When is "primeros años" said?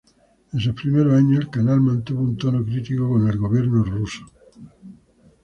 0.73-1.41